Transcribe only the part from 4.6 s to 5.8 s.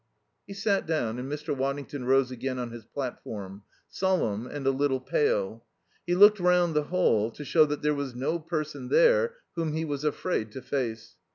a little pale.